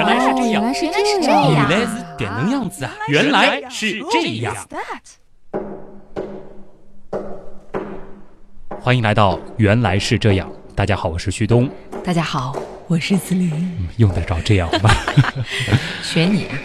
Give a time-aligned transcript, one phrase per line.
[0.00, 2.92] 原来是这样，原来是原来是这样，原来是点能样子啊！
[3.08, 4.56] 原来是这样。
[8.80, 11.68] 欢迎来到《原来是这样》，大家好，我是旭东。
[12.02, 14.90] 大家好，我是子林，嗯用得着这样吗？
[16.02, 16.56] 选你啊，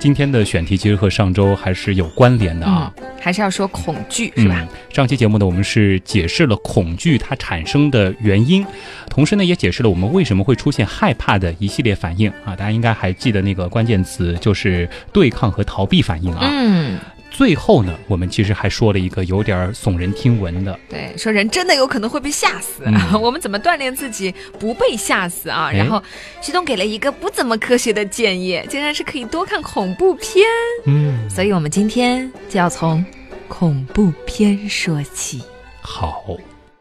[0.00, 2.90] 今天的选题其实和上周还是有关联的啊。
[2.96, 4.56] 嗯，还是要说恐惧是吧？
[4.58, 8.64] 嗯，上期节目呢，我们是解释了恐惧它产生的原因，
[9.10, 12.56] 同时呢，也解释了我们为什么会出现害怕的一系列反应啊。
[12.56, 16.48] 大家应该还记得那个关键词就是对抗和逃避反应啊。
[16.50, 16.98] 嗯，
[17.30, 22.94] 最后呢，我们其实还说了一个有点儿耸人听闻的，对，说人真的有可能会被吓死，嗯。
[23.20, 25.70] 我们怎么锻炼自己不被吓死啊？
[25.72, 25.76] 哎。
[25.78, 26.02] 然后
[26.42, 30.44] 徐东给了一个不怎么科学的建议，竟然是可以多看恐怖片，
[30.84, 33.04] 嗯，所以我们今天就要从
[33.48, 35.42] 恐怖片说起。
[35.80, 36.22] 好，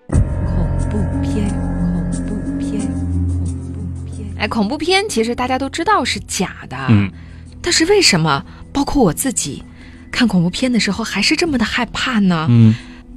[0.09, 0.19] 恐
[0.89, 1.47] 怖片，
[2.11, 4.27] 恐怖片，恐怖片。
[4.37, 7.09] 哎，恐怖片其实大家都知道是假的，嗯，
[7.61, 9.63] 但是为什么包括我自己
[10.11, 12.47] 看恐怖片的时候还是这么的害怕呢？
[12.49, 12.75] 嗯，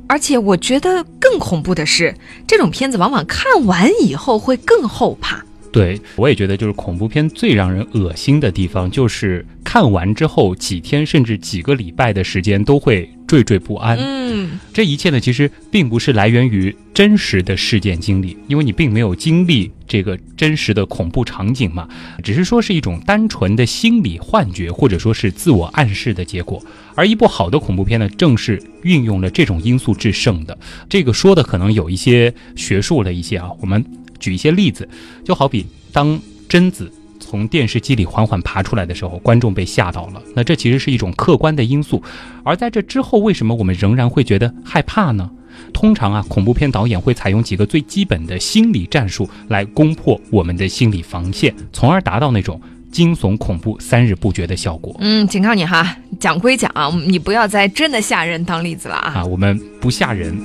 [0.09, 2.15] 而且我觉得更恐怖的是，
[2.47, 5.45] 这种片子往往看完以后会更后怕。
[5.73, 13.97] 对，我也觉得就是恐怖片最让人恶心的地方，就是看完之后几天甚至几个礼拜的时间都会惴惴不安。
[13.99, 21.89] 嗯，这一切呢，其实并不是来源于真实的事件经历，因为你并没有经历这个真实的恐怖场景嘛，
[22.23, 26.63] 只是说是一种单纯的心理幻觉，或者说是自我暗示的结果。
[26.95, 30.59] 而一部好的恐怖片呢，正是运用了这种因素制胜的。
[30.91, 33.83] 这个说的可能有一些学术了一些啊，我们
[34.23, 34.89] 举一些例子，
[35.23, 36.91] 就好比当贞子。
[37.25, 40.21] 从电视机里缓缓爬出来的时候，观众被吓到了。
[40.35, 42.03] 那这其实是一种客观的因素，
[42.43, 45.31] 而在这之后，为什么我们仍然会觉得害怕呢？
[45.73, 54.95] 通常啊，恐怖片导演会采用几个最基本的心理战术来攻破我们的心理防线，从而达到那种惊悚恐怖三日不绝的效果。
[54.99, 59.13] 嗯，警告你哈，讲归讲啊，你不要再真的吓人当例子了啊。
[59.19, 60.37] 啊，我们不吓人。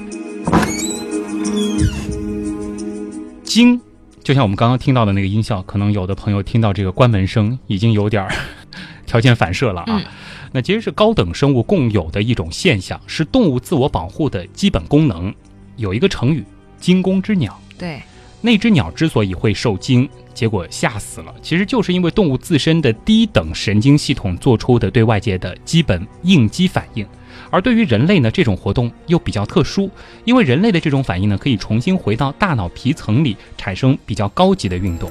[3.58, 3.82] 惊，
[4.22, 8.32] 就像我们刚刚听到的那个音效，可能有的朋友听到这个关门声，已经有点儿
[9.08, 9.86] 条件反射了啊。
[9.88, 10.04] 嗯
[10.52, 15.34] 那其实是高等生物共有的一种现象，是动物自我保护的基本功能。
[15.76, 16.44] 有一个成语
[16.80, 18.00] “惊弓之鸟”，对，
[18.42, 27.04] 那只鸟之所以会受惊，结果吓死了，其实就是因为动物自身的低等神经系统做出的对外界的基本应激反应。
[27.50, 29.90] 而对于人类呢，这种活动又比较特殊，
[30.26, 35.10] 因为人类的这种反应呢，可以重新回到大脑皮层里，产生比较高级的运动。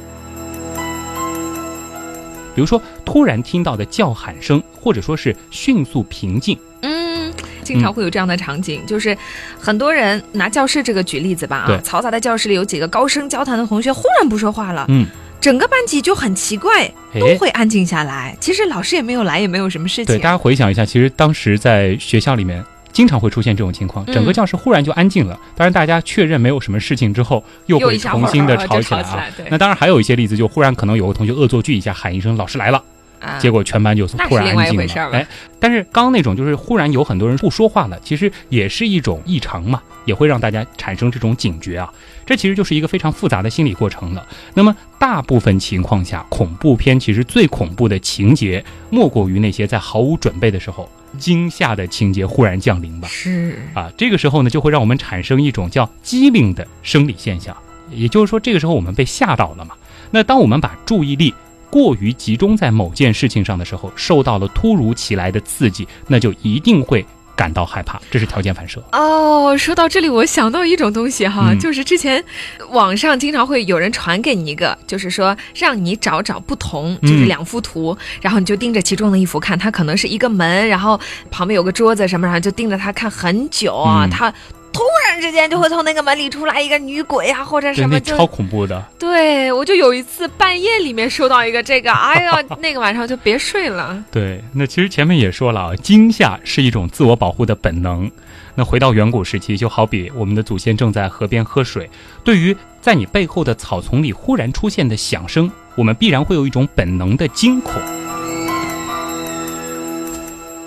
[2.54, 7.30] 比如说，突然听到的叫喊声，或者说是迅速平静，嗯，
[7.62, 9.14] 经常会有这样的场景，就是
[9.60, 15.06] 很多人拿教室这个举例子吧啊，嘈杂的教室里有几个高声交谈的同学忽然不说话了，嗯，
[15.40, 18.36] 整个班级就很奇怪，哎都会安静下来。
[18.40, 20.30] 其实老师也没有来，也没有什么事情对，大。
[20.30, 25.38] 家回想一下，其实当时在学校里面经常会出现这种情况，嗯整个教室忽然就安静了。
[25.54, 32.82] 当然，大家确认没有什么事情之后，又会重新的吵起来啊那当然还有一些例子，就忽然可能有个同学恶作剧一下喊一声“老师来了”，
[33.26, 35.26] 啊结果全班就突然那是另外安静了哎，
[35.58, 41.92] 但是刚刚那种就是忽然有很多人不说话了，其实也是一种异常嘛，也会让大家产生这种警觉啊。
[42.24, 44.26] 这其实就是一个非常复杂的心理过程了。
[44.54, 53.06] 那么大部分情况下，恐怖片其实最恐怖的情节，莫过于那些在毫无准备的时候惊吓的情节忽然降临吧。
[53.08, 57.56] 是啊，这个时候呢，就会让我们产生一种叫机灵的生理现象，
[57.90, 59.74] 也就是说，这个时候我们被吓到了嘛。
[60.10, 61.32] 那当我们把注意力
[61.70, 67.04] 过于集中在某件事情上的时候，受到了突如其来的刺激，那就一定会
[67.34, 68.82] 感到害怕，这是条件反射。
[68.92, 72.22] 哦，说到这里，我想到一种东西哈，嗯就是之前
[72.70, 80.98] 网上经常会有人传给你一个，就是说让你找找不同，嗯就是两幅图，然后你就盯着其中的一幅看，它可能是一个门，然后
[81.30, 84.32] 旁边有个桌子什么，然后就盯着它看很久啊，嗯它。
[84.76, 88.84] 突然之间就会从那个门里出来一个女鬼啊，或者对，什么超恐怖的。
[88.98, 94.04] 对我就有一次半夜里面收到一个这个，哎呀， 那个晚上就别睡了。
[94.12, 98.10] 对，那其实前面也说了啊，惊吓是一种自我保护的本能。
[98.54, 101.88] 那回到远古时期，就好比我们的祖先正在河边喝水，
[102.22, 107.74] 对于在你背后的草丛里忽然出现的响声，我们必然会有一种本能的惊恐。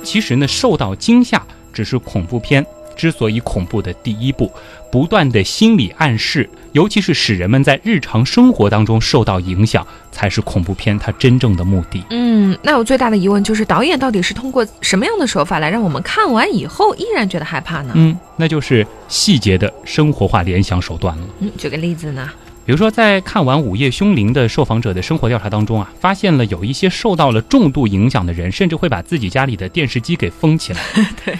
[0.02, 2.66] 其实呢，受到惊吓只是恐怖片
[3.00, 4.52] 之所以恐怖的第一步，
[4.92, 12.04] 不断的心理暗示，尤其是使人们在日常生活当中受到影响，才是恐怖片它真正的目的。
[12.10, 17.94] 嗯，那我最大的疑问就是，导演到底是通过什么样的手法来让我们看完以后依然觉得害怕呢？
[17.96, 21.24] 嗯，那就是细节的生活化联想手段了。
[21.40, 22.30] 嗯，举个例子呢？
[22.66, 30.80] 比如说，在看完《午夜凶铃》的受访者的生活调查当中啊，发现了有一些受到了重度影响的人，甚至会把自己家里的电视机给封起来。
[31.26, 31.36] 对，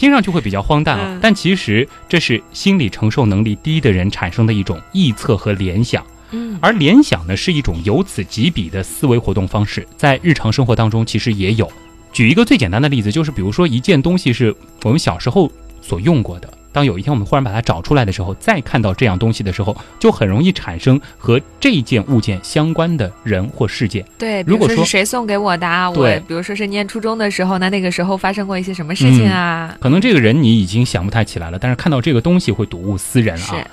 [0.00, 6.02] 听上去会比较荒诞啊，嗯但其实这是心理承受能力低的人产生的一种臆测和联想。
[6.30, 11.70] 嗯而联想呢，是一种由此及彼的思维活动方式，在日常生活当中其实也有。
[12.14, 15.52] 举一个最简单的例子，就是比如说一件东西是我们小时候
[15.82, 24.04] 所用过的，当有一天我们忽然把它找出来的时候，再看到这样东西的时候，就很容易产生和这件物件相关的人或事件。
[24.18, 25.90] 对，比如说如果说是谁送给我的啊？
[25.90, 29.74] 我对比如说是念初中的时候，那那个时候发生过一些什么事情啊？
[29.80, 33.66] 可能这个人你已经想不太起来了，但是看到这个东西会睹物思人是啊。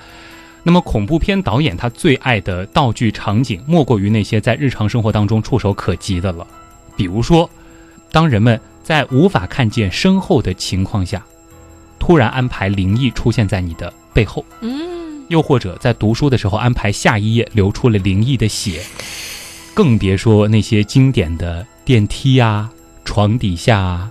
[0.64, 6.46] 那么恐怖片导演他最爱的道具场景，莫过于那些在日常生活当中触手可及的了。
[6.96, 7.48] 比如说，
[8.10, 11.24] 当人们在无法看见身后的情况下，
[11.98, 18.82] 突然安排灵异出现在你的背后，嗯，又或者在读书的时候安排下一页流出了灵异的血，
[19.74, 22.70] 更别说那些经典的电梯啊、
[23.04, 24.10] 床底下啊、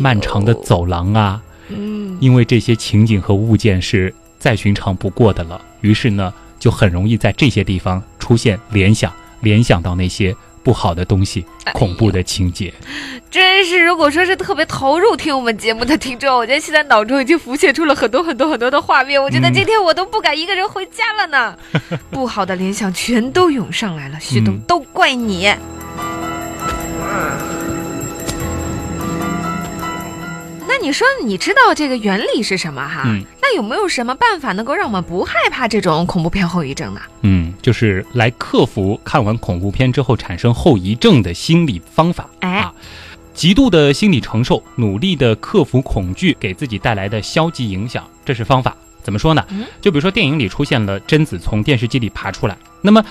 [0.00, 1.42] 漫长的走廊啊。
[1.68, 10.34] 嗯，因为这些情景和物件是再寻常不过的了，于是呢，就很容易在这些地方出现联想，联想到那些
[10.66, 12.74] 不好的东西、恐怖的情节。
[13.30, 19.22] 真是，如果说是特别投入听我们节目的听众，我觉得现在脑中已经浮现出了很多很多很多的画面。
[19.22, 21.56] 我觉得嗯今天我都不敢一个人回家了呢，
[22.10, 24.18] 不好的联想全都涌上来了。
[24.18, 25.54] 旭东，嗯都怪你。
[26.98, 27.55] 那
[30.86, 33.02] 你说，你知道这个原理是什么哈？
[33.06, 37.00] 嗯那有没有什么办法能够让我们不害怕这种恐怖片后遗症呢？
[37.22, 42.30] 嗯，就是来克服看完恐怖片之后产生后遗症的心理方法。
[42.38, 42.72] 哎啊，
[43.34, 48.76] 极度的心理承受，努力的克服恐惧给自己带来的消极影响，这是方法。
[49.02, 49.64] 怎么说呢嗯？
[49.80, 53.04] 就比如说电影里出现了贞子从电视机里爬出来，那么。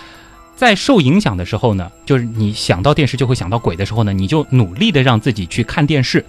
[0.58, 6.26] 在受影响的时候呢，就是你想到电视就会想到鬼的时候呢，你就努力的让自己去看电视，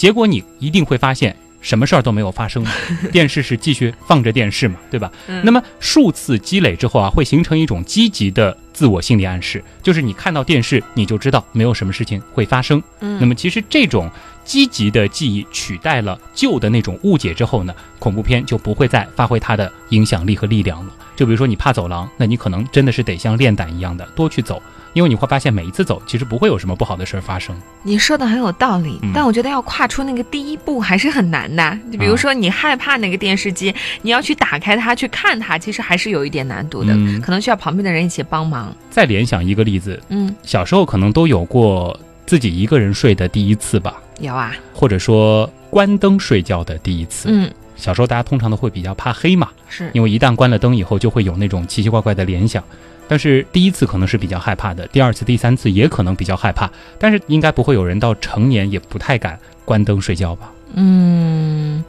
[0.00, 2.64] 结果你一定会发现什么事儿都没有发生，
[3.12, 5.12] 电视是继续放着电视嘛，对吧？
[5.28, 12.82] 嗯那么数次积累之后啊，会形成一种积极的自我心理暗示，就是你看到电视，你就知道没有什么事情会发生。
[13.00, 14.10] 嗯那么其实这种
[14.50, 20.92] 积极的记忆取代了旧的那种误解之后呢，恐怖片就不会再发挥它的影响力和力量了。
[21.14, 24.60] 就比如说你怕走廊，那你可能真的是得像练胆一样的多去走，
[24.92, 27.54] 因为你会发现每一次走其实不会有什么不好的事儿发生。
[27.84, 31.78] 你说的很有道理，嗯但我觉得要跨出那个第一步还是很难的。
[31.92, 33.72] 就比如说你害怕那个电视机，
[34.02, 38.74] 你要去打开它去看它，其实还是有一点难度的，嗯可能需要旁边的人一起帮忙。
[38.90, 41.96] 再联想一个例子，嗯，小时候可能都有过
[42.26, 47.28] 自己一个人睡的第一次吧，有啊，或者说关灯睡觉的第一次。
[47.30, 52.62] 嗯，小时候大家通常都会比较怕黑嘛，是，因为一旦关了灯以后，就会有那种奇奇怪怪的联想。
[53.08, 60.52] 但是第一次可能是比较害怕的，第二次、第三次也可能比较害怕，但是应该不会有人到成年也不太敢关灯睡觉吧？
[60.74, 61.82] 嗯。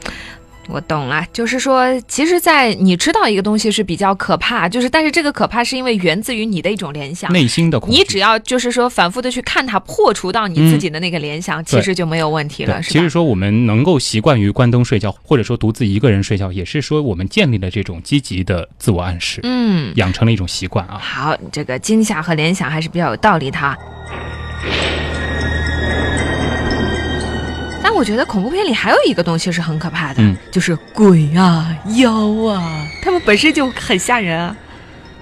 [0.68, 7.98] 我懂了，就是说，其实，在你知道一个东西是比较可怕，就是，但是这个可怕是因为源自于你的一种联想，内心的恐惧。
[7.98, 12.94] 你只要就是说反复的去看它，破除到你自己的那个联想，其实就没有问题了，是吧？
[12.94, 20.98] 其实说我们能够习惯于关灯睡觉，或者说独自一个人睡觉，也是说我们建立了这种积极的自我暗示，嗯，养成了一种习惯啊。
[20.98, 23.57] 好，这个惊吓和联想还是比较有道理的
[28.02, 32.12] 我觉得恐怖片里还有一个东西是很可怕的，嗯就是鬼啊、妖
[32.50, 34.58] 啊，他们本身就很吓人啊。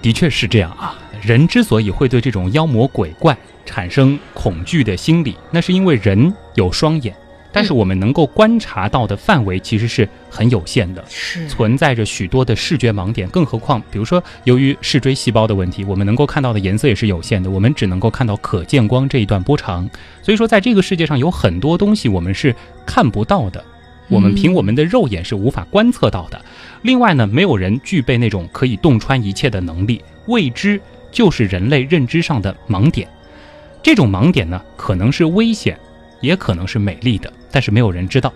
[0.01, 0.97] 的确是这样啊。
[1.21, 7.13] 人之所以会对这种妖魔鬼怪产生恐惧的心理，那是因为人有双眼，
[7.51, 11.03] 但是我们能够观察到的范围其实是很有限的。
[11.07, 19.89] 是存在着许多的视觉盲点，更何况，比如说，由于视锥细胞的问题，我们能够看到的颜色也是有限的，我们只能够看到可见光这一段波长。
[20.21, 23.63] 所以说，在这个世界上有很多东西我们是看不到的，
[24.09, 26.39] 我们凭我们的肉眼是无法观测到的。
[26.83, 30.79] 另外呢，没有人具备那种可以洞穿一切的能力，未知
[31.11, 33.07] 就是人类认知上的盲点。
[33.81, 35.77] 这种盲点呢，可能是危险，
[36.21, 38.33] 也可能是美丽的，但是没有人知道。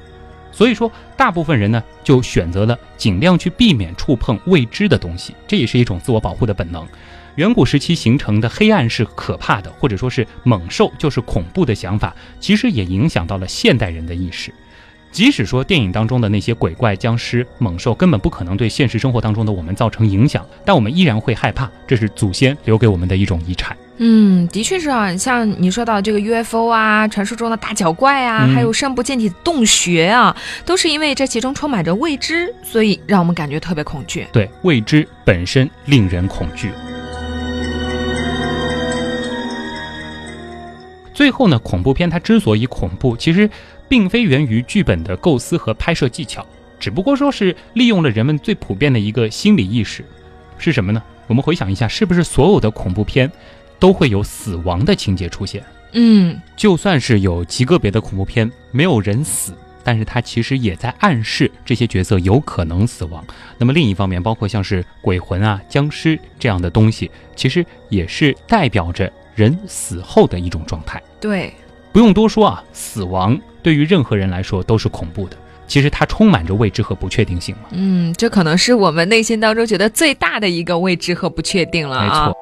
[0.52, 6.88] 所以说，大部分人呢就选择了尽量去避免触碰未知的东西，这也是一种自我保护的本能。
[7.36, 14.54] 远古时期形成的黑暗是可怕的，或者说是猛兽就是恐怖的想法，其实也影响到了现代人的意识。
[15.12, 23.76] 即使说电影当中的那些鬼怪、僵尸、猛兽根本不可能对现实生活当中的我们造成影响，但我们依然会害怕，这是祖先留给我们的一种遗产。
[23.98, 30.36] 嗯的确是啊像你说到这个 ufo 啊传说中的大脚怪啊还有深不见底的洞穴啊
[30.66, 34.26] 都是因为这其中充满着未知所以让我们感觉特别恐惧。
[34.34, 36.72] 对未知本身令人恐惧。
[41.14, 43.48] 最后呢恐怖片它之所以恐怖其实
[43.88, 46.44] 并非源于剧本的构思和拍摄技巧
[46.80, 50.04] 只不过说是利用了人们最普遍的一个心理意识。
[50.58, 51.02] 是什么呢？
[51.28, 53.32] 我们回想一下是不是所有的恐怖片
[53.80, 55.64] 都会有死亡的情节出现？
[55.94, 59.54] 嗯，就算是有极个别的恐怖片没有人死，
[59.84, 63.24] 但是它其实也在暗示这些角色有可能死亡。
[63.60, 71.00] 那么另一方面，包括像是鬼魂啊、僵尸这样的东西，其实也是代表着人死后的一种状态。
[71.22, 71.54] 对，
[71.92, 75.38] 不用多说啊，死亡对于任何人来说都是恐怖的。
[75.68, 77.70] 其实它充满着未知和不确定性嘛。
[77.72, 82.04] 嗯，这可能是我们内心当中觉得最大的一个未知和不确定了啊。
[82.04, 82.38] 没错。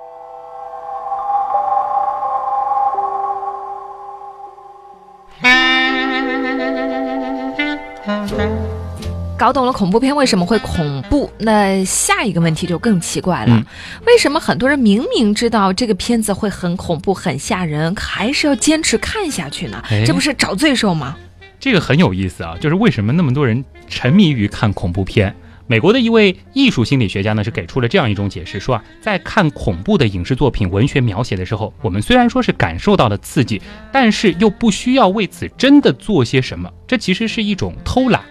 [9.41, 13.65] 搞懂了恐怖片为什么会恐怖，那下一个问题就更奇怪了：嗯
[14.05, 20.03] 为什么很多人明明知道这个片子会很恐怖、很吓人，还是要坚持看下去呢哎？
[20.05, 21.17] 这不是找罪受吗？
[21.59, 25.35] 这个很有意思啊，就是为什么那么多人沉迷于看恐怖片？
[25.65, 33.59] 美国的一位艺术心理学家呢，是给出了这样一种解释，说啊，在看恐怖的影视作品、文学描写的时候，我们虽然说是感受到了刺激，
[33.91, 38.21] 但是又不需要为此真的做些什么，这其实是一种偷懒。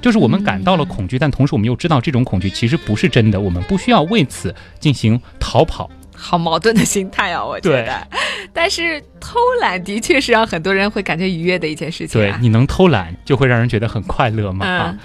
[0.00, 5.90] 就是我们感到了恐惧，但同时我们又知道这种恐惧其实不是真的，我们不需要为此进行逃跑。
[6.14, 8.08] 好矛盾的心态啊，我觉得。
[8.52, 14.66] 但是偷懒的确是让很多人会感觉愉悦的一件事情、啊。，对你能偷懒，就会让人觉得很快乐嘛。
[14.66, 14.98] 啊嗯，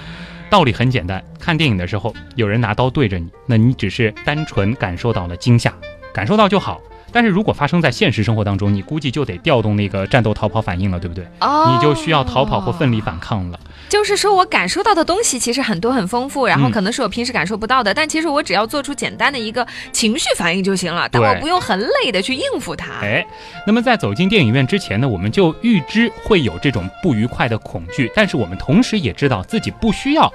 [0.49, 5.73] 道理很简单，看电影的时候有人拿刀对着你，那你只是单纯感受到了惊吓，
[6.13, 6.81] 感受到就好。
[7.13, 11.25] 但是如果发生在现实生活当中，你估计就得调动那个战斗逃跑反应了，对不对？
[11.39, 13.59] 哦，你就需要逃跑或奋力反抗了。
[13.87, 22.91] 就是说我感受到的东西其实很多很丰富，然后嗯可能是我平时感受不到的，但其实我只要做出简单的一个情绪反应就行了，但我不用很累的去应付它。
[23.01, 23.23] 哎，
[23.67, 30.31] 那么在走进电影院之前呢，我们就预知会有这种不愉快的恐惧，但是我们同时也知道自己不需要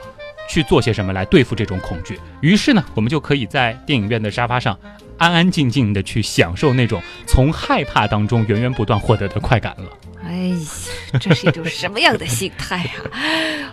[0.48, 2.20] 去做些什么来对付这种恐惧。
[2.40, 4.78] 于是呢，我们就可以在电影院的沙发上
[5.18, 9.84] 安安静静的去享受那种从害怕当中源源不断获得的快感了。
[10.24, 10.32] 哎
[11.12, 13.02] 呀，这是一种什么样的心态啊？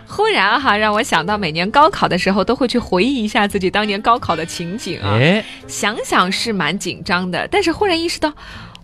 [0.06, 8.32] 忽然哈，让我想到每年高考的时候都会去回忆一下自己当年高考的情景啊，哎，想想是蛮紧张的，但是忽然意识到。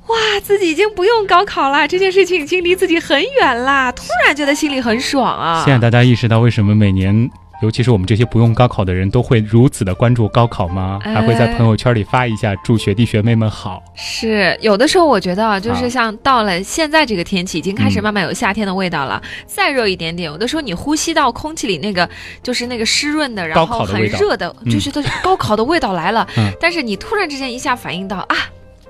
[0.09, 3.91] 哇，自己已经不用高考了，这件事情已经离自己很远啦！
[3.93, 5.63] 突然觉得心里很爽啊！
[5.65, 7.31] 现在大家意识到为什么每年，
[7.63, 10.99] 尤其是我们这些不用高考的人，都会如此的关注高考吗？
[11.05, 13.83] 哎还会在朋友圈里发一下祝学弟学妹们好。
[13.95, 19.23] 是有的时候，我觉得啊，就是啊像到了现在这个天气，已经开始嗯慢慢有夏天的味道了。
[19.47, 22.09] 再热一点点，有的时候你呼吸到空气里那个
[22.43, 26.27] 就是那个湿润的，然后很热的，嗯就觉得高考的味道来了。
[26.37, 28.37] 嗯但是你突然之间一下反应到啊。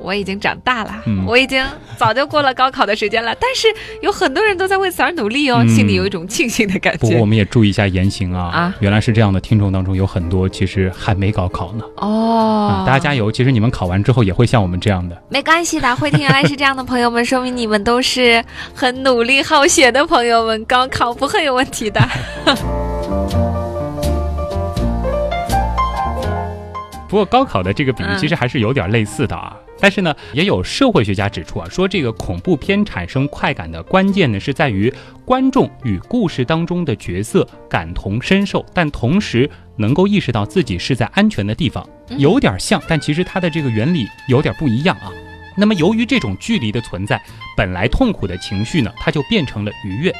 [0.02, 1.64] 我已经长大了，嗯我已经
[1.96, 3.34] 早就过了高考的时间了。
[3.40, 3.68] 但是
[4.02, 7.26] 有很多人都在为此而努力哦，嗯心里有一种庆幸的感觉不过我。
[7.26, 8.50] 们也注意一下言行啊。
[8.50, 11.84] 啊原来是这样的，听众当中有很多其实还没高考呢。
[11.96, 13.30] 哦啊，，大家加油！
[13.30, 15.16] 其实你们考完之后也会像我们这样的。
[15.28, 18.44] 没关系的，会听原来是这样的朋友们，说明你们都是
[18.74, 22.00] 很努力好学的朋友们，高考不会有问题的。
[27.08, 29.54] 不过高考的这个比喻嗯其实还是有点类似的啊。
[29.82, 34.92] 但是呢，也有社会学家指出啊，说这个恐怖片产生快感的关键呢，是在于
[35.24, 45.10] 观众与故事当中的角色感同身受，但同时能够意识到自己是在安全的地方，嗯有点像，但其实它的这个原理有点不一样啊。
[45.56, 47.20] 那么由于这种距离的存在，
[47.56, 50.14] 本来痛苦的情绪呢，它就变成了愉悦。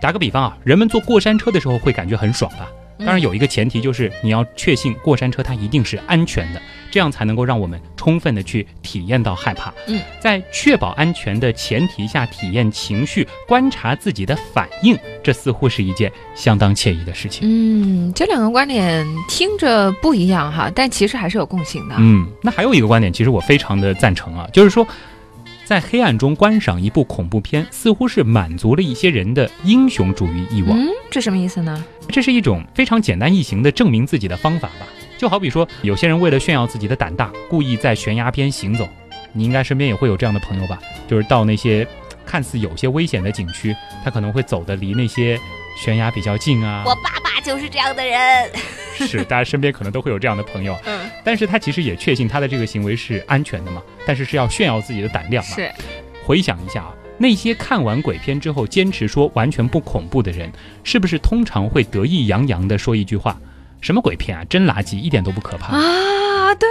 [0.00, 2.68] 打个比方啊，人们坐过山车的时候会感觉很爽吧？
[2.98, 9.72] 当然有一个前提，就是你要确信过山车它一定是安全的，这样才能够让我们充分的去体验到害怕。
[9.88, 17.48] 嗯，在确保安全的前提下体验情绪，观察自己的反应，这似乎是一件相当惬意的事情。
[17.48, 21.96] 嗯，这两个观点听着不一样哈，但其实还是有共性的。
[21.98, 24.86] 嗯，那还有一个观点，其实我非常的赞成啊，就是说，
[25.64, 30.78] 在黑暗中观赏一部恐怖片，似乎是满足了一些人的英雄主义欲望。
[30.78, 31.84] 嗯，这什么意思呢？
[32.08, 34.86] 这是一种非常简单易行的证明自己的方法吧。
[35.16, 38.86] 就好比说，有些人为了炫耀自己的胆大，故意在悬崖边行走。
[39.32, 40.78] 你应该身边也会有这样的朋友吧？
[41.08, 41.86] 就是到那些
[42.26, 45.40] 看似有些危险的景区，他可能会走的离那些
[45.76, 46.82] 悬崖比较近啊。
[46.86, 48.50] 我爸爸就是这样的人。
[48.94, 50.78] 是，大家身边可能都会有这样的朋友。
[50.84, 55.56] 嗯，但是他其实也确信他的这个行为是安全的嘛，但是是要炫耀自己的胆量嘛。
[55.56, 55.70] 是，
[56.24, 60.50] 回想一下啊，那些看完鬼片之后坚持说完全不恐怖的人，
[60.84, 63.36] 是不是通常会得意洋洋的说一句话
[63.84, 65.76] ：“什么鬼片啊，真垃圾，一点都不可怕。
[65.76, 66.68] 啊，对，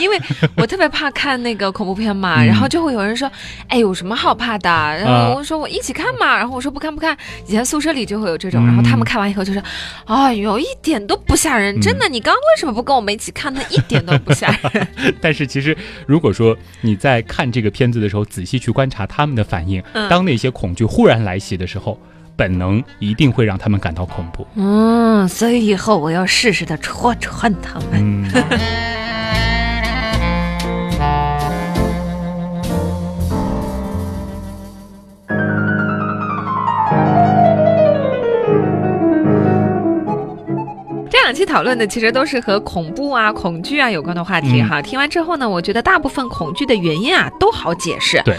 [0.00, 0.16] 因为
[0.56, 3.30] 我特别怕看那个恐怖片嘛， 嗯然后就会有人说，
[3.66, 4.70] 哎，有什么好怕的？
[4.70, 7.16] 然啊后我说我一起看嘛，然后我说不看不看。
[7.46, 9.60] 以前宿舍里就会有这种，嗯然后他们看完以后就说，
[10.06, 13.52] 哎呦，一点都不吓人，嗯真的，你刚刚为什么不跟我们一起看？
[13.52, 14.88] 那一点都不吓人。
[15.20, 15.76] 但是其实，
[16.06, 22.00] 如果说你在看这个片子的时候，仔细去观察他们的反应，嗯当那些恐惧忽然来袭的时候，
[22.38, 24.46] 本能一定会让他们感到恐怖。
[24.54, 27.88] 嗯，所以以后我要试试的戳穿他们。
[27.94, 28.30] 嗯。
[41.10, 44.80] 这两期讨论的其实都是和恐怖啊、恐惧啊有关的话题嗯哈。
[44.80, 48.22] 听完之后呢，我觉得大部分恐惧的原因啊都好解释。
[48.24, 48.36] 对。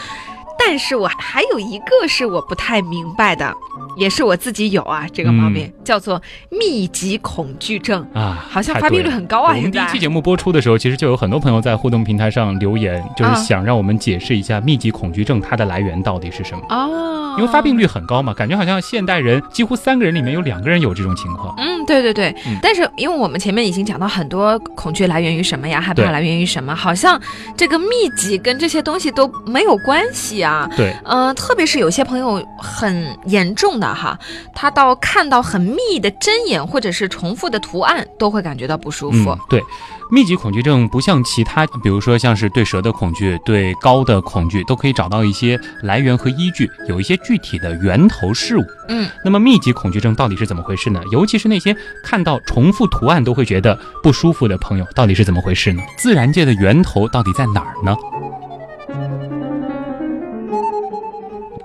[0.60, 3.52] 但是我还有一个是我不太明白的，
[3.98, 9.54] 也是我自己有啊这个毛病，叫做密集恐惧症，啊，好像发病率很高啊。
[9.56, 16.64] 我们第一期节目播出的时候，其实就有很多朋友在互动平台上留言，就是啊想让我们解释一下密集恐惧症它的来源到底是什么。
[16.70, 21.54] 哦，因为发病率很高嘛，感觉好像现代人几乎三个人里面有两个人有这种情况。
[21.58, 27.20] 嗯，对对对，嗯但是因为我们前面已经讲到很多恐惧来源于什么呀，害怕来源于什么，好像
[27.56, 30.49] 这个密集跟这些东西都没有关系啊。
[30.76, 34.18] 对，嗯、特别是有些朋友很严重的哈，
[34.54, 39.32] 他到看到很密的针眼或者是重复的图案，都会感觉到不舒服。
[39.32, 39.64] 嗯，对，
[40.12, 48.64] 密集恐惧症不像其他，比如说像是对蛇的恐惧、对高的恐惧，都可以找到一些来源和依据，有一些具体的源头事物。
[48.88, 51.00] 嗯，那么密集恐惧症到底是怎么回事呢？
[51.12, 55.84] 尤其是那些看到重复图案都会觉得不舒服的朋友，到底是怎么回事呢？
[55.98, 57.96] 自然界的源头到底在哪儿呢？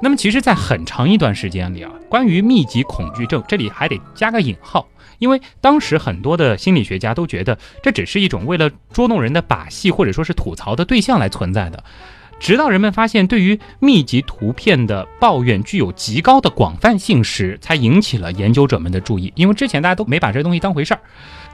[0.05, 4.87] 那么，其实，在很长一段时间里啊，关于密集恐惧症，这里还得加个引号，
[5.19, 11.83] 因为当时很多的心理学家都觉得这只是一种为了捉弄人的把戏，或者说是吐槽的对象来存在的。
[12.39, 19.33] 直到人们发现对于密集图片的抱怨具有极高的广泛性时，才引起了研究者们的注意。
[19.37, 21.01] 因为之前大家都没把这东西当回事儿。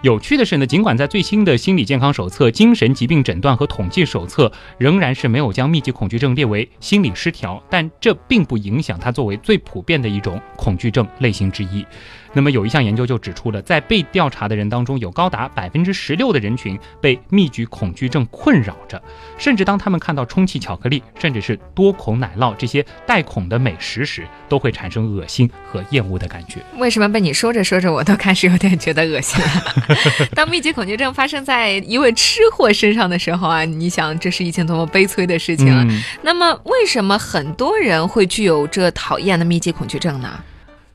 [0.03, 11.85] 有趣的是呢，尽管在最新的心理健康手册、精神疾病诊断和统计手册仍然是没有将密集恐惧症列为心理失调，但这并不影响它作为最普遍的一种恐惧症类型之一。
[12.33, 19.03] 那么有一项研究就指出了，在被调查的人当中，有高达百分之十六的人群被密集恐惧症困扰着，
[19.39, 26.61] 甚至当他们看到充气巧克力，甚至是多孔奶酪这些带孔的美食时，都会产生恶心和厌恶的感觉。
[26.79, 30.29] 为什么被你说着说着，我都开始有点觉得恶心了？
[30.35, 35.85] 当密集恐惧症发生在一位吃货身上的时候啊，你想这是一件多么悲催的事情啊！
[35.89, 40.41] 嗯那么，为什么很多人会具有这讨厌的密集恐惧症呢？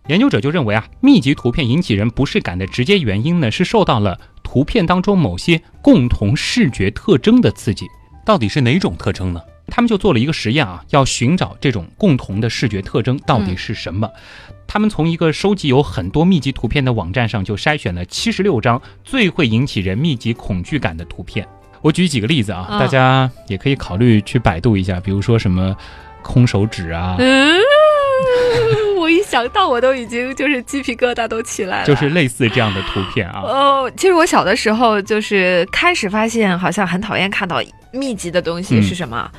[0.08, 7.88] 研究者就认为啊，密集图片引起人不适感的直接原因呢，是受到了图片当中某些共同视觉特征的刺激。
[8.26, 9.42] 到底是哪种特征呢？
[9.68, 14.08] 他们就做了一个实验啊，要寻找这种共同的视觉特征到底是什么。
[14.68, 21.48] 他们从一个收集有很多密集图片的网站上，就筛选了七十六张最会引起人密集恐惧感的图片。
[21.82, 25.76] 我举几个例子啊，嗯大家也可以考虑去百度一下，比如说什么
[26.22, 27.60] 空手指啊，嗯，
[29.06, 31.86] 我一想到我都已经就是鸡皮疙瘩都起来了。
[31.86, 33.40] 就是类似这样的图片啊。
[33.44, 39.30] 哦，其实我小的时候就是开始发现，好像很讨厌看到密集的东西是什么？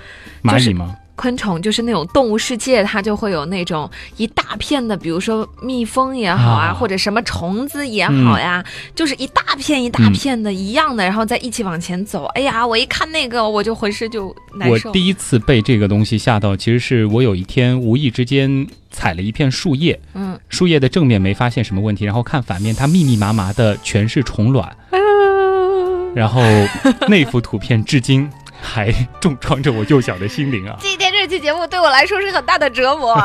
[0.44, 0.96] 就是蚂蚁吗？
[1.16, 12.26] 昆虫，就是那种动物世界，它就会有那种一大片的，比如说蜜蜂也好啊，啊或者什么虫子也好呀，就是一大片一大片的一样的，然后再一起往前走。
[12.34, 14.90] 哎呀，我一看那个，我就浑身就难受。
[14.90, 24.98] 我第一次被这个东西吓到，其实是我有一天无意之间踩了一片树叶，嗯，树叶的正面没发现什么问题，然后看反面，它密密麻麻的全是虫卵， 啊
[26.14, 26.40] 然后
[27.08, 28.26] 那幅图片至今
[28.58, 30.74] 还重创着我幼小的心灵啊。
[31.26, 33.16] 这期节目对我来说是很大的折磨。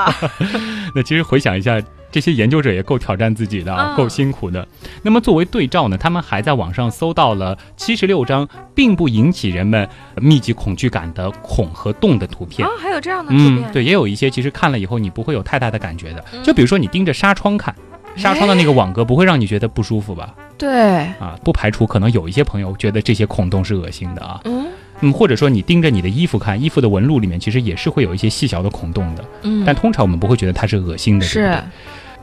[0.96, 1.80] 那其实回想一下。
[2.14, 4.68] 这些研究者也够挑战自己的啊，嗯够辛苦的。
[5.02, 9.88] 那么作为对照呢，他们还在网上搜到了七十六张并不引起人们
[10.18, 13.72] 密集恐惧感的孔和洞的图片啊。，还有这样的图嗯，片？
[13.72, 16.22] 对，也有一些其实看了以后你不会有太大的感觉的。
[16.34, 17.74] 嗯就比如说你盯着纱窗看，
[18.18, 20.36] 纱窗的那个网格不会让你觉得不舒服吧？
[20.58, 24.42] 对，啊，不排除可能有一些朋友觉得这些孔洞是恶心的啊。
[24.44, 24.68] 嗯
[25.02, 31.62] 嗯，或者说你盯着你的衣服看，衣服的纹路里面其实也是会有一些细小的孔洞的，嗯，但通常我们不会觉得它是恶心的，对不是对？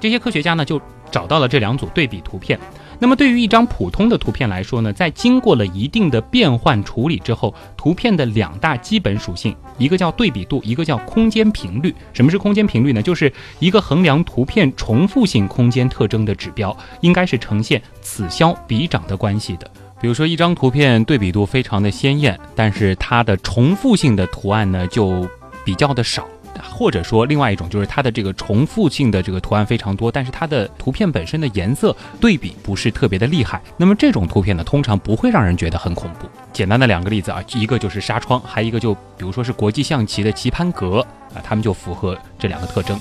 [0.00, 2.58] 这些科学家呢就找到了这两组对比图片。
[3.00, 11.94] 那么对于一张普通的图片来说呢，在经过了一定的变换处理之后，图片的两大基本属性，一个叫对比度，一个叫空间频率。
[12.12, 13.00] 什么是空间频率呢？
[13.00, 19.70] 就是一个衡量图片重复性空间特征的指标，应该是呈现此消彼长的关系的。
[20.00, 25.28] 比如说一张图片对比度非常的鲜艳，但是它的重复性的图案呢就
[25.64, 26.26] 比较的少。
[26.72, 33.60] 或者说，另外一种就是它的这个重复性的这个图案非常多，但是它的图片本身的颜色对比不是特别的厉害。
[33.76, 36.28] 那么这种图片呢，通常不会让人觉得很恐怖。
[36.52, 40.98] 简单的两个例子啊，一个就是纱窗，还一个就比如说是国际象棋的棋盘格
[41.32, 42.98] 啊，它们就符合这两个特征。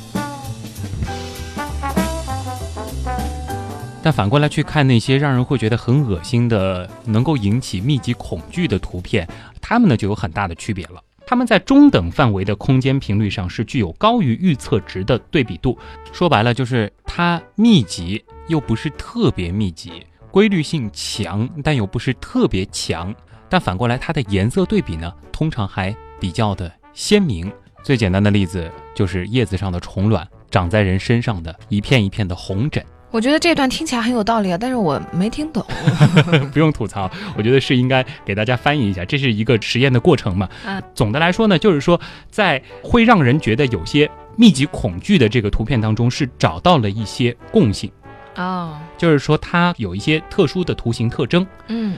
[4.07, 9.27] 但反过来去看那些让人会觉得很恶心的、能够引起密集恐惧的图片，
[9.59, 11.03] 它们呢就有很大的区别了。
[11.25, 15.77] 它们在中等范围的空间频率上是具有高于预测值的对比度，
[16.13, 19.91] 说白了就是它密集又不是特别密集，
[20.31, 23.13] 规律性强但又不是特别强。
[23.49, 27.51] 但反过来，它的颜色对比呢，通常还比较的鲜明。
[27.83, 32.81] 最简单的例子就是叶子上的虫卵，长在人身上的一片一片的红疹。
[33.17, 35.65] 我觉得这段听起来很有道理啊，但是我没听懂。
[36.53, 40.47] 不用吐槽，我觉得是应该给大家翻译一下，这是一个实验的过程嘛。
[40.67, 41.99] 嗯，总的来说呢，就是说
[42.29, 47.91] 在会让人觉得有些密集恐惧的这个图片当中，是找到了一些共性。
[48.35, 51.43] 哦，就是说它有一些特殊的图形特征。
[51.69, 51.95] 嗯，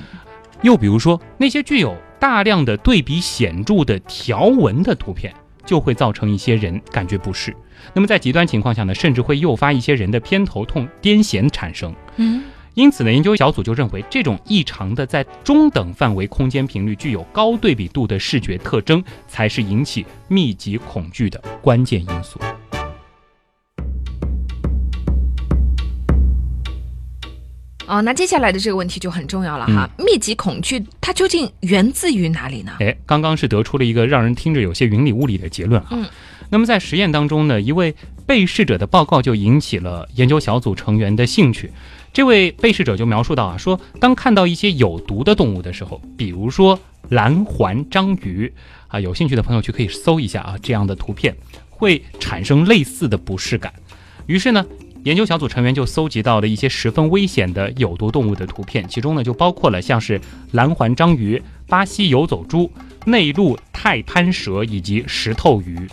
[0.61, 5.35] 又比如说那些具有大量的对比显著的条纹的图片。
[5.69, 7.55] 就会造成一些人感觉不适，
[7.93, 11.93] 那么在极端情况下呢，甚至会诱发一些人的偏头痛、癫痫产生。
[12.15, 22.39] 嗯，因此呢，研究小组就认为，这种异常的在中等范围空间频率具有高对比度的视觉特征，才是引起密集恐惧的关键因素。
[27.89, 32.73] 哦，那接下来的这个问题就很重要了哈，密集恐惧它究竟源自于哪里呢？
[32.79, 35.87] 哎，刚刚是得出了一个让人听着有些云里雾里的结论啊。
[35.89, 36.05] 嗯，
[36.51, 37.95] 那么在实验当中呢，一位
[38.27, 41.71] 被试者的报告就引起了研究小组成员的兴趣。
[42.13, 48.53] 这位被试者就描述到啊，说当看到一些有毒的动物的时候，比如说蓝环章鱼
[48.87, 51.35] 啊，有兴趣的朋友去可以搜一下啊，这样的图片
[51.71, 53.73] 会产生类似的不适感。
[54.27, 54.63] 于是呢。
[55.03, 60.19] 研究小组成员就搜集到了一些十分危险的有毒动物的图片，其中呢就包括了像是
[60.51, 62.69] 蓝环章鱼、巴西游走猪、
[63.05, 65.87] 内陆泰攀蛇以及石头鱼。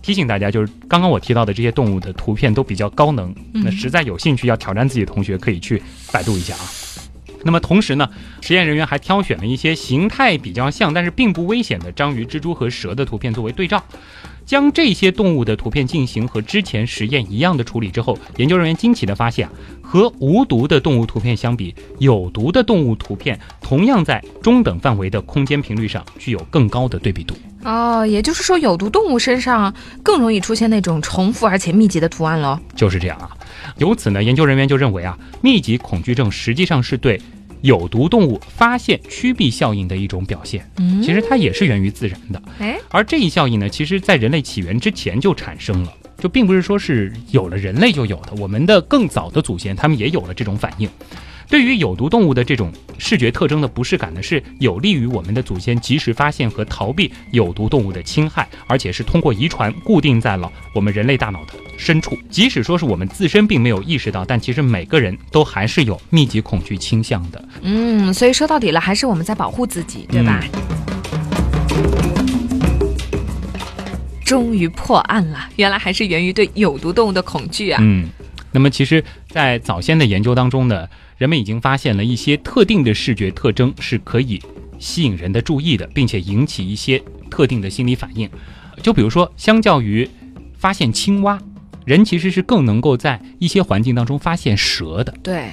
[0.00, 6.64] 提醒大家，就是刚刚我提到的这些动物的图片都比较高能，那实在有兴趣要挑战自己的同学可以去百度一下啊。
[7.42, 8.08] 那么同时呢，
[8.40, 13.82] 实验人员还挑选了一些形态比较像但是并不危险的章鱼、蜘蛛和蛇的图片作为对照。
[14.46, 27.34] 将这些动物的图片进行和之前实验一样的处理之后，研究人员惊奇地发现啊，和无毒的动物图片相比，有毒的动物图片同样在中等范围的空间频率上具有更高的对比度。
[27.64, 32.56] 哦，也就是说，有毒动物身上更容易出现那种重复而且密集的图案喽？
[32.76, 33.28] 就是这样啊。
[33.78, 37.20] 由此呢，研究人员就认为啊，密集恐惧症实际上是对。
[37.62, 50.88] 有毒动物发现趋避效应的一种表现，嗯，其实它也是源于自然的，哎，而这一效应呢，其实在人类起源之前就产生了，就并不是说是有了人类就有的，我们的更早的祖先他们也有了这种反应。
[51.48, 62.18] 对于有毒动物的这种视觉特征的不适感呢，是有利于我们的祖先及时发现和逃避有毒动物的侵害，而且是通过遗传固定在了我们人类大脑的深处。
[62.30, 67.48] 即使说是我们自身并没有意识到，但其实每个人都还是有密集恐惧倾向的。
[67.62, 70.42] 嗯，所以说到底了，还是我们在保护自己，对吧？
[74.26, 77.78] 终于破案了，原来还是源于对有毒动物的恐惧啊。
[77.80, 78.08] 嗯，
[78.50, 80.86] 那么其实，在早先的研究当中呢。
[81.16, 84.38] 人们已经发现了一些特定的视觉特征是可以
[84.78, 88.28] 吸引人的注意的，并且引起一些特定的心理反应。
[88.82, 90.06] 就比如说，相较于
[90.58, 91.40] 发现青蛙，
[91.86, 95.14] 人其实是更能够在一些环境当中发现蛇的。
[95.22, 95.48] 对，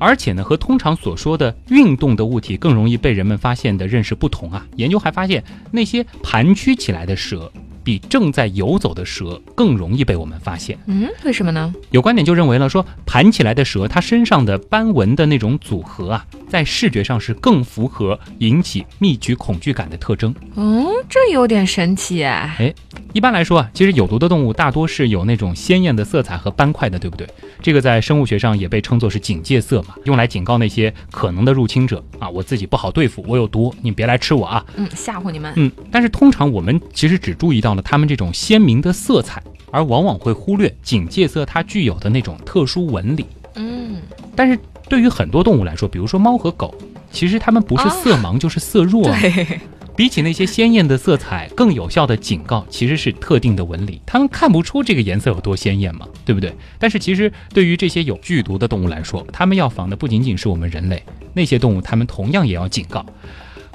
[0.00, 4.66] 而且呢，和通常所说的运动的物体更容易被人们发现的认识不同啊。
[4.74, 7.52] 研究还发现，那些盘曲起来的蛇。
[7.88, 10.78] 比正在游走的蛇更容易被我们发现。
[10.84, 11.74] 嗯，为什么呢？
[11.90, 20.34] 有观点就认为了，说盘起来的蛇，它身上的斑纹的那种组合啊，在视觉上是更符合引起密集恐惧感的特征。
[20.56, 22.54] 嗯，这有点神奇哎。
[22.58, 22.74] 哎，
[23.14, 27.26] 一般来说啊，其实有毒的动物大多是有那种鲜艳的色彩和斑块的，对不对？
[27.62, 34.62] 这个在生物学上也被称作是警戒色嘛，用来警告那些可能的入侵者啊，我自己不好对付，我有毒，你别来吃我啊。
[34.76, 35.50] 嗯，吓唬你们。
[35.56, 37.77] 嗯，但是通常我们其实只注意到。
[37.82, 43.26] 它们这种鲜明的色彩，而往往会忽略警戒色它具有的那种特殊纹理。
[43.54, 43.96] 嗯，
[44.36, 46.74] 但是对于很多动物来说，比如说猫和狗，
[47.10, 49.04] 其实它们不是色盲就是色弱。
[49.20, 49.60] 对，
[49.96, 54.00] 比起那些鲜艳的色彩，更有效的警告其实是特定的纹理。
[54.06, 56.54] 它们看不出这个颜色有多鲜艳嘛，对不对？
[56.78, 61.02] 但是其实对于这些有剧毒的动物来说，它们要防的不仅仅是我们人类，
[61.34, 63.04] 那些动物它们同样也要警告。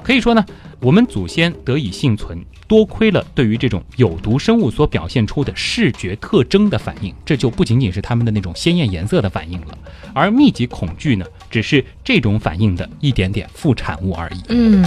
[0.02, 0.44] 可以说呢，
[0.80, 9.78] 我们祖先得以幸存，多亏了对于这种有毒生物所表现出的视觉特征的反应，这就不仅仅是它们的那种鲜艳颜色的反应了。
[10.12, 14.42] 而密集恐惧呢，只是这种反应的一点点副产物而已。
[14.48, 14.84] 嗯。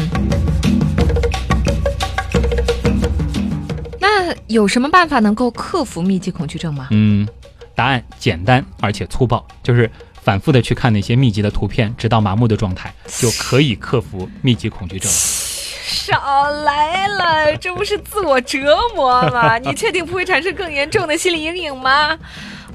[3.99, 6.87] 那有什么办法能够克服密集恐惧症吗？
[6.91, 7.27] 嗯，
[7.75, 9.89] 答案简单而且粗暴，就是
[10.21, 15.11] 反复的去看那些密集的图片，直到麻木的状态，就可以克服密集恐惧症。
[15.87, 19.57] 少来了，这不是自我折磨吗？
[19.63, 22.17] 你确定不会产生更严重的心理阴影吗？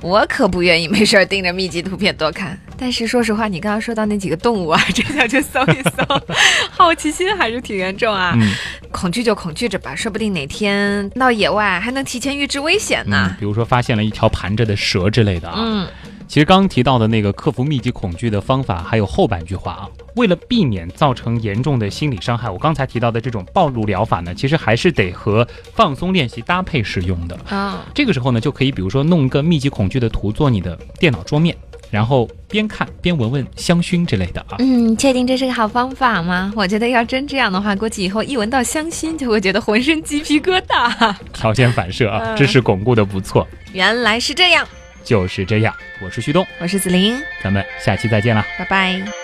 [0.01, 2.59] 我可不愿意没事儿盯着密集图片多看。
[2.77, 6.23] 但是说实话，你刚刚说到那几个动物啊，真想去搜一搜，
[6.71, 8.33] 好奇心还是挺严重啊。
[8.35, 8.51] 嗯，
[8.91, 13.37] 恐惧就恐惧着吧，说不定哪天到野外还能提前预知危险呢。
[13.39, 15.55] 比如说发现了一条盘着的蛇之类的啊。
[15.59, 15.87] 嗯。
[16.33, 19.89] 其实刚刚提到的那个克服密集恐惧的方法，还有后半句话啊。
[20.17, 27.85] 为了避免造成严重的心理伤害，我刚才提到的这种暴露疗法呢，其实还是得和放松练习搭配使用的啊。
[27.93, 31.55] 这个时候呢，就可以比如说弄一个密集恐惧的图做你的电脑桌面，
[31.91, 34.57] 然后边看边闻闻香薰之类的啊。
[34.59, 36.51] 嗯，确定这是个好方法吗？
[36.57, 41.15] 我觉得要真这样的话，估计以后一闻到香薰就会觉得浑身鸡皮疙瘩。
[41.35, 43.47] 条件反射啊，知识巩固的不错。
[43.75, 44.67] 原来是这样。
[45.05, 49.22] 就是这样，我是旭东，我是子琳，咱们下期再见了，拜拜。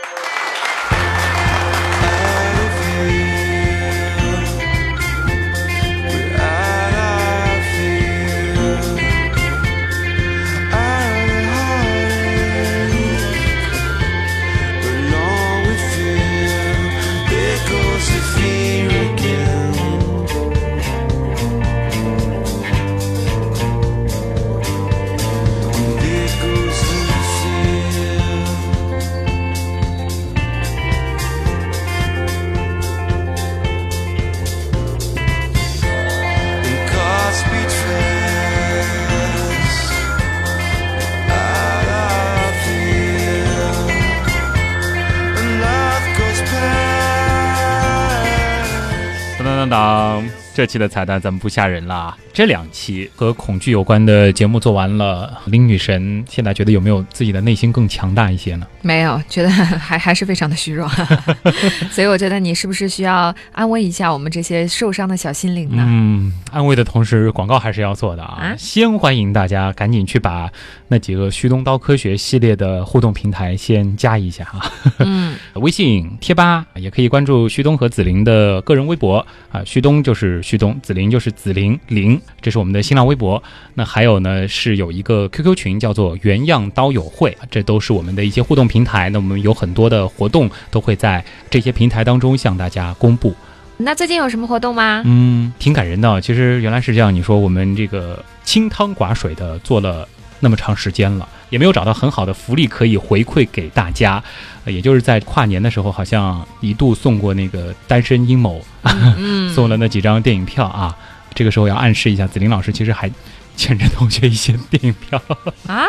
[50.68, 58.66] 期的彩蛋咱们不吓人了，这两期和恐惧有关的节目做完了，林女神现在觉得有没有自己的内心更强大一些呢？
[58.80, 60.88] 没有，觉得还还是非常的虚弱，
[61.90, 65.84] 所以我觉得你是不是需要安慰一下我们这些受伤的小心灵呢？
[65.84, 68.54] 嗯，安慰的同时，广告还是要做的啊！
[68.56, 70.48] 先欢迎大家赶紧去把
[70.86, 83.42] 那几个旭东刀科学系列的互动平台先加一下啊，嗯， 微信、贴吧也可以关注旭东和紫菱的个人微博啊，旭东就是旭东，紫菱就是紫菱菱，这是我们的新浪微博。
[83.74, 89.08] 那还有呢，是有一个 QQ 群叫做原样刀友会，这都是我们的一些互动平台。
[89.10, 93.34] 那我们有很多的活动都会在这些平台当中向大家公布。
[93.76, 95.02] 那最近有什么活动吗？
[95.04, 96.20] 嗯，挺感人的。
[96.20, 100.08] 其实原来是这样，你说我们这个清汤寡水的做了
[100.40, 104.20] 那么长时间了，也没有找到很好的福利可以回馈给大家。
[104.66, 108.60] 也就是在跨年的时候，好像一度送过那个单身阴谋，
[109.54, 110.94] 送了那几张电影票啊。
[111.34, 113.10] 这个时候要暗示一下，子林老师其实还。
[113.58, 115.20] 欠着同学一些电影票
[115.66, 115.84] 啊，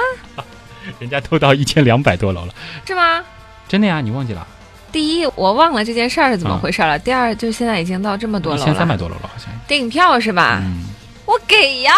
[0.97, 3.23] 人家都到一千两百多楼了，是吗？
[3.67, 4.47] 真的呀，你忘记了？
[4.91, 6.97] 第一，我忘了这件事儿是怎么回事了。
[6.97, 9.53] 第二，就现在已经到这么多楼了，一千三百多楼了，好像。
[9.67, 10.63] 电影票是吧？
[10.63, 10.85] 嗯，
[11.27, 11.93] 我给呀。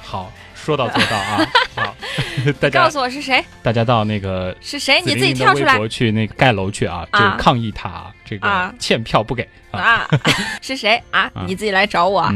[0.00, 1.46] 好，说到做到啊！
[1.76, 1.94] 好，
[2.58, 3.44] 大家告诉我是谁？
[3.62, 5.02] 大家到那个是谁？
[5.04, 7.06] 你自己跳出来去那个盖楼去啊！
[7.12, 10.08] 就抗议他这个欠票不给啊！
[10.62, 11.30] 是谁啊？
[11.46, 12.32] 你自己来找我。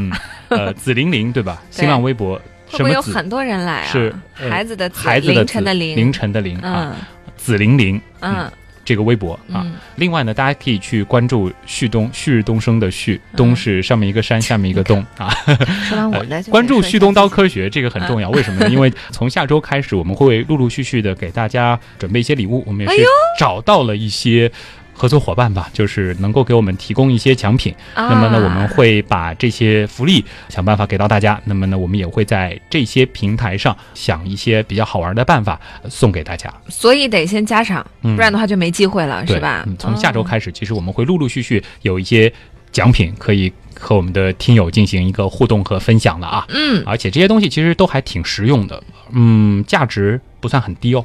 [0.48, 1.62] 呃， 紫玲玲对吧？
[1.70, 2.40] 新浪微博。
[2.68, 3.86] 会不会有很多人来啊？
[3.86, 6.96] 是孩子的孩子的凌晨的凌凌晨的凌啊，
[7.36, 8.50] 紫玲玲嗯，
[8.84, 9.64] 这个微博啊。
[9.94, 15.30] 另外呢，大家可以去关注旭东，旭日东升的旭东是上面一个山，下面一个东 啊。
[15.88, 18.28] 说完我来关注旭东刀科学，这个很重要。
[18.30, 18.68] 为什么呢？
[18.68, 22.64] 因为从下周开始，我们会陆陆续续的给大家准备一些礼物。
[22.66, 23.04] 我们也是
[23.38, 24.50] 找到了一些。
[24.96, 27.74] 合作伙伴吧，就是能够给我们提供一些奖品。
[27.94, 31.38] 那么呢，我们会把这些福利想办法给到大家。
[31.44, 36.52] 那么呢，我们也会在这些平台上想一些比较好玩的办法送给大家。
[36.68, 39.66] 所以得先加场，不然的话就没机会了，是吧？
[39.78, 42.32] 从下周开始，其实我们会陆陆续续有一些
[42.72, 46.46] 奖品可以和我们的听友进行一个互动和分享了啊。
[46.48, 48.82] 嗯，而且这些东西其实都还挺实用的，
[49.12, 51.04] 嗯，价值不算很低哦。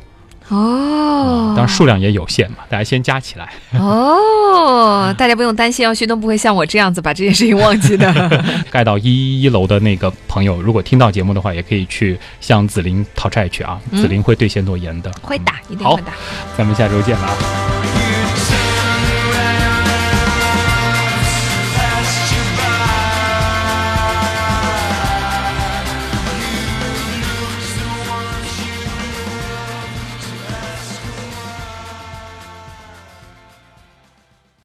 [0.51, 3.53] 哦，当然数量也有限嘛，大家先加起来。
[3.79, 8.11] 哦，大家不用担心哦，旭东不会像我这样子把这件事情忘记的。
[8.69, 15.09] 盖到一一楼的那个朋友，如果听到节目的话，也可以去向紫菱讨债去啊，紫菱会兑现诺言的。
[15.21, 16.11] 会打，一定好会打。
[16.57, 18.20] 咱们下周见了啊。